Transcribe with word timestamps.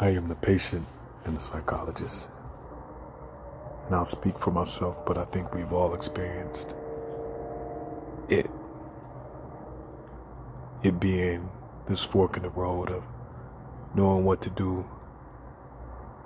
I 0.00 0.08
am 0.08 0.28
the 0.28 0.34
patient 0.34 0.86
and 1.24 1.36
the 1.36 1.40
psychologist. 1.40 2.30
And 3.86 3.94
I'll 3.94 4.04
speak 4.04 4.38
for 4.38 4.50
myself, 4.50 5.06
but 5.06 5.16
I 5.16 5.24
think 5.24 5.54
we've 5.54 5.72
all 5.72 5.94
experienced 5.94 6.74
it. 8.28 8.50
It 10.82 10.98
being 10.98 11.50
this 11.86 12.04
fork 12.04 12.36
in 12.36 12.42
the 12.42 12.50
road 12.50 12.90
of 12.90 13.04
knowing 13.94 14.24
what 14.24 14.42
to 14.42 14.50
do, 14.50 14.88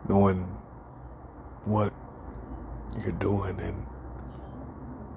knowing 0.09 0.57
what 1.65 1.93
you're 3.03 3.13
doing, 3.13 3.61
and 3.61 3.87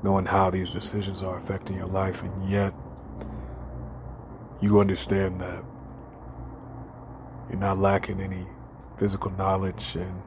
knowing 0.03 0.25
how 0.25 0.49
these 0.49 0.71
decisions 0.71 1.23
are 1.23 1.37
affecting 1.37 1.77
your 1.77 1.87
life, 1.87 2.21
and 2.21 2.49
yet 2.49 2.73
you 4.59 4.79
understand 4.79 5.39
that 5.39 5.63
you're 7.51 7.59
not 7.59 7.77
lacking 7.77 8.21
any 8.21 8.45
physical 8.97 9.29
knowledge 9.31 9.95
and 9.95 10.23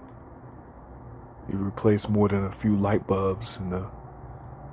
you 1.50 1.58
replace 1.58 2.06
more 2.06 2.28
than 2.28 2.44
a 2.44 2.52
few 2.52 2.76
light 2.76 3.06
bulbs 3.06 3.56
in 3.56 3.70
the 3.70 3.90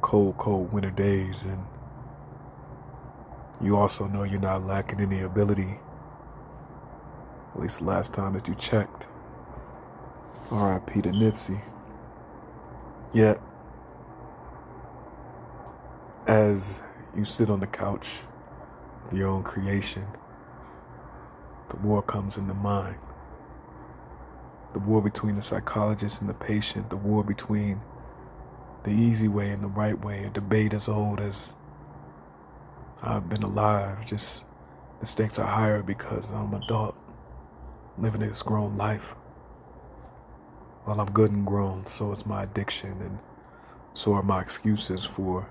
cold, 0.02 0.38
cold 0.38 0.74
winter 0.74 0.92
days. 0.92 1.44
And 1.44 1.66
you 3.62 3.78
also 3.78 4.06
know 4.06 4.24
you're 4.24 4.40
not 4.40 4.64
lacking 4.64 5.00
any 5.00 5.22
ability, 5.22 5.80
at 7.54 7.62
least 7.62 7.80
the 7.80 7.86
last 7.86 8.14
time 8.14 8.34
that 8.34 8.50
you 8.50 8.56
checked. 8.56 9.08
R.I.P. 10.52 11.04
to 11.04 11.10
Nipsey. 11.10 11.62
Yet, 13.14 13.40
as 16.28 16.82
you 17.16 17.24
sit 17.24 17.50
on 17.50 17.62
the 17.62 17.68
couch 17.68 18.24
of 19.08 19.18
your 19.18 19.30
own 19.30 19.44
creation, 19.44 20.06
the 21.72 21.78
war 21.78 22.02
comes 22.02 22.38
in 22.38 22.48
the 22.48 22.54
mind. 22.54 22.98
The 24.74 24.80
war 24.80 25.02
between 25.02 25.36
the 25.36 25.42
psychologist 25.42 26.22
and 26.22 26.30
the 26.30 26.34
patient, 26.34 26.90
the 26.90 26.98
war 26.98 27.24
between 27.24 27.82
the 28.84 28.92
easy 28.92 29.28
way 29.28 29.50
and 29.50 29.64
the 29.64 29.68
right 29.68 30.00
way, 30.00 30.26
a 30.26 30.30
debate 30.30 30.74
as 30.74 30.90
old 30.90 31.20
as 31.22 31.54
I've 33.02 33.30
been 33.30 33.44
alive. 33.44 34.06
Just 34.06 34.44
the 35.00 35.06
stakes 35.06 35.40
are 35.40 35.48
higher 35.48 35.82
because 35.82 36.32
I'm 36.32 36.54
adult, 36.54 36.96
living 37.98 38.22
this 38.22 38.42
grown 38.42 38.78
life. 38.78 39.16
Well, 40.86 41.00
I'm 41.00 41.12
good 41.12 41.32
and 41.32 41.46
grown, 41.46 41.86
so 41.88 42.12
is 42.12 42.26
my 42.26 42.44
addiction, 42.44 43.02
and 43.02 43.20
so 43.94 44.14
are 44.14 44.24
my 44.24 44.42
excuses 44.42 45.06
for 45.06 45.50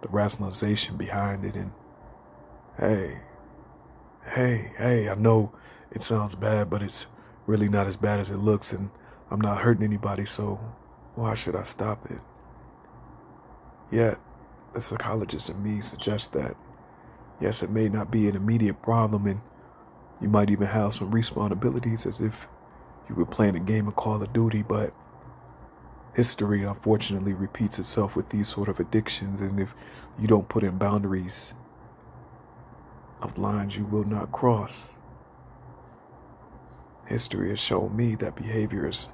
the 0.00 0.08
rationalization 0.08 0.96
behind 0.96 1.44
it. 1.44 1.54
And 1.54 1.72
hey, 2.78 3.18
hey, 4.24 4.72
hey, 4.76 5.08
I 5.08 5.14
know 5.14 5.52
it 5.90 6.02
sounds 6.02 6.34
bad, 6.34 6.70
but 6.70 6.82
it's 6.82 7.06
really 7.46 7.68
not 7.68 7.86
as 7.86 7.96
bad 7.96 8.20
as 8.20 8.30
it 8.30 8.36
looks, 8.36 8.72
and 8.72 8.90
I'm 9.30 9.40
not 9.40 9.62
hurting 9.62 9.84
anybody, 9.84 10.26
so 10.26 10.60
why 11.14 11.34
should 11.34 11.56
I 11.56 11.64
stop 11.64 12.10
it? 12.10 12.20
Yet, 13.90 14.18
the 14.72 14.80
psychologist 14.80 15.50
in 15.50 15.62
me 15.62 15.80
suggests 15.80 16.28
that, 16.28 16.56
yes, 17.40 17.62
it 17.62 17.70
may 17.70 17.88
not 17.88 18.10
be 18.10 18.28
an 18.28 18.36
immediate 18.36 18.82
problem, 18.82 19.26
and 19.26 19.40
you 20.20 20.28
might 20.28 20.50
even 20.50 20.68
have 20.68 20.94
some 20.94 21.10
responsibilities 21.10 22.06
as 22.06 22.20
if 22.20 22.46
you 23.08 23.14
were 23.14 23.26
playing 23.26 23.56
a 23.56 23.60
game 23.60 23.88
of 23.88 23.96
Call 23.96 24.22
of 24.22 24.32
Duty, 24.32 24.62
but 24.62 24.94
history 26.14 26.62
unfortunately 26.62 27.32
repeats 27.32 27.78
itself 27.78 28.14
with 28.14 28.28
these 28.28 28.48
sort 28.48 28.68
of 28.68 28.78
addictions, 28.78 29.40
and 29.40 29.58
if 29.58 29.74
you 30.20 30.28
don't 30.28 30.48
put 30.48 30.62
in 30.62 30.78
boundaries, 30.78 31.54
of 33.20 33.38
lines 33.38 33.76
you 33.76 33.84
will 33.84 34.04
not 34.04 34.32
cross. 34.32 34.88
History 37.06 37.50
has 37.50 37.58
shown 37.58 37.96
me 37.96 38.14
that 38.16 38.36
behavior 38.36 38.88
is 38.88 39.08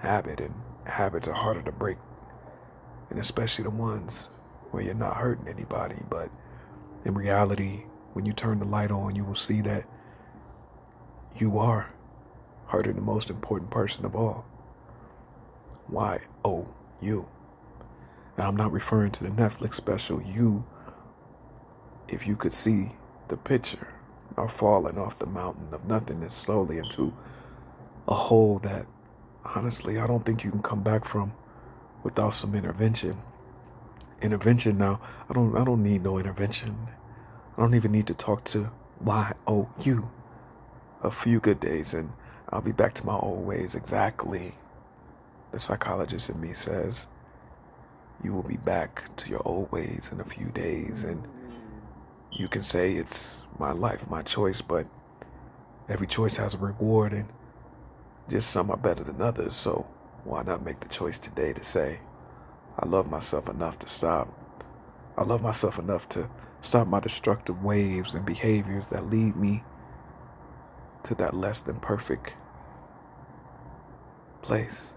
habit, 0.00 0.40
and 0.40 0.54
habits 0.84 1.28
are 1.28 1.34
harder 1.34 1.62
to 1.62 1.72
break, 1.72 1.98
and 3.10 3.18
especially 3.18 3.64
the 3.64 3.70
ones 3.70 4.28
where 4.70 4.82
you're 4.82 4.94
not 4.94 5.16
hurting 5.16 5.48
anybody. 5.48 6.02
But 6.08 6.30
in 7.04 7.14
reality, 7.14 7.84
when 8.12 8.26
you 8.26 8.32
turn 8.32 8.58
the 8.58 8.64
light 8.64 8.90
on, 8.90 9.14
you 9.16 9.24
will 9.24 9.34
see 9.34 9.60
that 9.62 9.84
you 11.36 11.58
are 11.58 11.92
hurting 12.66 12.96
the 12.96 13.02
most 13.02 13.30
important 13.30 13.70
person 13.70 14.04
of 14.04 14.16
all. 14.16 14.44
Why? 15.86 16.20
Oh, 16.44 16.50
Y 16.50 16.60
O 16.60 16.74
U. 17.00 17.28
I'm 18.36 18.56
not 18.56 18.72
referring 18.72 19.10
to 19.12 19.24
the 19.24 19.30
Netflix 19.30 19.74
special, 19.74 20.22
You 20.22 20.64
if 22.08 22.26
you 22.26 22.36
could 22.36 22.52
see 22.52 22.92
the 23.28 23.36
picture 23.36 23.88
of 24.36 24.52
falling 24.52 24.98
off 24.98 25.18
the 25.18 25.26
mountain 25.26 25.68
of 25.72 25.86
nothingness 25.86 26.34
slowly 26.34 26.78
into 26.78 27.12
a 28.06 28.14
hole 28.14 28.58
that 28.58 28.86
honestly 29.44 29.98
I 29.98 30.06
don't 30.06 30.24
think 30.24 30.44
you 30.44 30.50
can 30.50 30.62
come 30.62 30.82
back 30.82 31.04
from 31.04 31.32
without 32.02 32.30
some 32.30 32.54
intervention. 32.54 33.18
Intervention 34.20 34.78
now, 34.78 35.00
I 35.28 35.34
don't 35.34 35.56
I 35.56 35.64
don't 35.64 35.82
need 35.82 36.02
no 36.02 36.18
intervention. 36.18 36.88
I 37.56 37.60
don't 37.60 37.74
even 37.74 37.92
need 37.92 38.06
to 38.06 38.14
talk 38.14 38.44
to 38.44 38.70
Y 39.00 39.32
O 39.46 39.68
U. 39.80 40.10
A 41.02 41.10
few 41.10 41.38
good 41.40 41.60
days 41.60 41.94
and 41.94 42.12
I'll 42.50 42.60
be 42.60 42.72
back 42.72 42.94
to 42.94 43.06
my 43.06 43.14
old 43.16 43.46
ways 43.46 43.74
exactly. 43.74 44.54
The 45.52 45.60
psychologist 45.60 46.28
in 46.28 46.40
me 46.40 46.52
says 46.52 47.06
you 48.22 48.32
will 48.32 48.42
be 48.42 48.56
back 48.56 49.14
to 49.16 49.30
your 49.30 49.42
old 49.44 49.70
ways 49.70 50.10
in 50.12 50.20
a 50.20 50.24
few 50.24 50.46
days 50.46 51.04
and 51.04 51.26
you 52.32 52.48
can 52.48 52.62
say 52.62 52.94
it's 52.94 53.42
my 53.58 53.72
life, 53.72 54.08
my 54.08 54.22
choice, 54.22 54.60
but 54.60 54.86
every 55.88 56.06
choice 56.06 56.36
has 56.36 56.54
a 56.54 56.58
reward, 56.58 57.12
and 57.12 57.28
just 58.28 58.50
some 58.50 58.70
are 58.70 58.76
better 58.76 59.02
than 59.02 59.20
others. 59.22 59.54
So 59.54 59.86
why 60.24 60.42
not 60.42 60.64
make 60.64 60.80
the 60.80 60.88
choice 60.88 61.18
today 61.18 61.52
to 61.52 61.64
say, 61.64 62.00
I 62.78 62.86
love 62.86 63.10
myself 63.10 63.48
enough 63.48 63.78
to 63.80 63.88
stop? 63.88 64.28
I 65.16 65.24
love 65.24 65.42
myself 65.42 65.78
enough 65.78 66.08
to 66.10 66.28
stop 66.60 66.86
my 66.86 67.00
destructive 67.00 67.64
waves 67.64 68.14
and 68.14 68.24
behaviors 68.24 68.86
that 68.86 69.06
lead 69.06 69.36
me 69.36 69.64
to 71.04 71.14
that 71.16 71.34
less 71.34 71.60
than 71.60 71.80
perfect 71.80 72.34
place. 74.42 74.92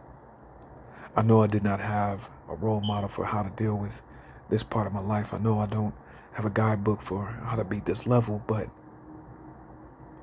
I 1.15 1.21
know 1.21 1.41
I 1.41 1.47
did 1.47 1.63
not 1.63 1.79
have 1.79 2.29
a 2.49 2.55
role 2.55 2.81
model 2.81 3.09
for 3.09 3.25
how 3.25 3.43
to 3.43 3.49
deal 3.51 3.75
with 3.75 4.01
this 4.49 4.63
part 4.63 4.87
of 4.87 4.93
my 4.93 5.01
life. 5.01 5.33
I 5.33 5.37
know 5.37 5.59
I 5.59 5.65
don't 5.65 5.93
have 6.33 6.45
a 6.45 6.49
guidebook 6.49 7.01
for 7.01 7.25
how 7.45 7.55
to 7.55 7.63
beat 7.63 7.85
this 7.85 8.07
level, 8.07 8.41
but 8.47 8.67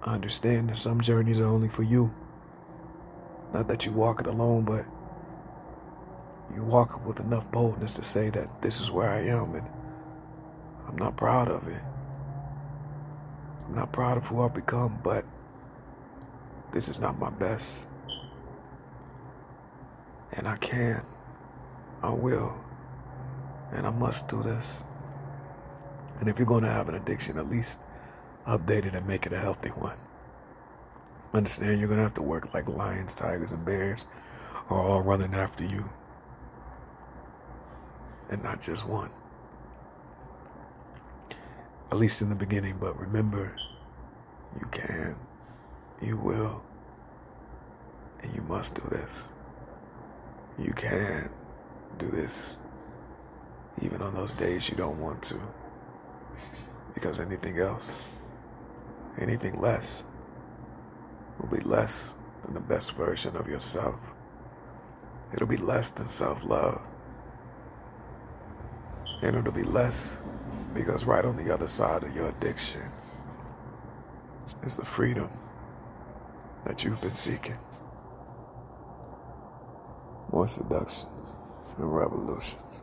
I 0.03 0.15
understand 0.15 0.71
that 0.71 0.79
some 0.79 1.01
journeys 1.01 1.39
are 1.41 1.47
only 1.47 1.69
for 1.69 1.83
you. 1.83 2.13
Not 3.53 3.69
that 3.69 3.85
you 3.85 3.93
walk 3.93 4.21
it 4.21 4.27
alone, 4.27 4.65
but 4.65 4.85
you 6.55 6.63
walk 6.63 6.95
it 6.95 7.07
with 7.07 7.21
enough 7.21 7.51
boldness 7.51 7.93
to 7.95 8.05
say 8.05 8.31
that 8.31 8.63
this 8.63 8.81
is 8.81 8.91
where 8.91 9.09
I 9.09 9.21
am 9.21 9.55
and 9.55 9.67
I'm 10.87 10.97
not 10.97 11.17
proud 11.17 11.49
of 11.49 11.67
it. 11.69 11.83
I'm 13.67 13.75
not 13.75 13.93
proud 13.93 14.17
of 14.17 14.27
who 14.27 14.41
I've 14.41 14.55
become, 14.55 14.99
but 15.03 15.25
this 16.73 16.89
is 16.89 16.99
not 16.99 17.19
my 17.19 17.31
best. 17.31 17.87
And 20.33 20.49
I 20.49 20.57
can, 20.57 21.03
I 22.03 22.11
will, 22.11 22.55
and 23.73 23.87
I 23.87 23.91
must 23.91 24.29
do 24.29 24.43
this. 24.43 24.83
And 26.21 26.29
if 26.29 26.39
you're 26.39 26.47
going 26.47 26.65
to 26.65 26.71
have 26.71 26.89
an 26.89 26.95
addiction, 26.95 27.39
at 27.39 27.49
least 27.49 27.79
update 28.47 28.87
it 28.87 28.95
and 28.95 29.07
make 29.07 29.27
it 29.27 29.33
a 29.33 29.39
healthy 29.39 29.69
one. 29.71 29.99
Understand 31.33 31.79
you're 31.79 31.89
going 31.89 31.99
to 31.99 32.05
have 32.05 32.15
to 32.15 32.23
work 32.23 32.55
like 32.55 32.69
lions, 32.69 33.15
tigers, 33.15 33.53
and 33.53 33.65
bears 33.65 34.07
are 34.71 34.81
all 34.81 35.03
running 35.03 35.35
after 35.35 35.65
you. 35.65 35.91
And 38.31 38.43
not 38.43 38.61
just 38.61 38.87
one. 38.87 39.11
At 41.91 41.99
least 41.99 42.21
in 42.21 42.29
the 42.29 42.35
beginning, 42.35 42.77
but 42.79 42.99
remember, 42.99 43.57
you 44.59 44.67
can, 44.71 45.17
you 46.03 46.17
will, 46.19 46.63
and 48.23 48.35
you 48.35 48.43
must 48.43 48.75
do 48.75 48.83
this. 48.91 49.29
You 50.59 50.73
can 50.73 51.31
do 51.99 52.11
this, 52.11 52.57
even 53.81 54.03
on 54.03 54.15
those 54.15 54.33
days 54.33 54.69
you 54.69 54.77
don't 54.77 55.01
want 55.01 55.23
to. 55.25 55.41
Because 56.99 57.21
anything 57.21 57.61
else, 57.61 57.97
anything 59.21 59.61
less, 59.61 60.03
will 61.39 61.57
be 61.57 61.63
less 61.63 62.13
than 62.45 62.55
the 62.55 62.61
best 62.61 62.91
version 62.95 63.37
of 63.37 63.47
yourself. 63.47 64.01
It'll 65.33 65.47
be 65.47 65.59
less 65.59 65.91
than 65.91 66.09
self 66.09 66.45
love. 66.45 66.83
And 69.23 69.37
it'll 69.37 69.53
be 69.53 69.63
less 69.63 70.17
because 70.75 71.05
right 71.05 71.25
on 71.25 71.37
the 71.37 71.55
other 71.55 71.69
side 71.69 72.03
of 72.03 72.17
your 72.17 72.31
addiction 72.31 72.91
is 74.65 74.77
the 74.77 74.85
freedom 74.85 75.31
that 76.65 76.83
you've 76.83 77.01
been 77.01 77.13
seeking. 77.13 77.59
Moore 80.33 80.49
seductions 80.49 81.37
and 81.77 81.95
revolutions. 81.95 82.83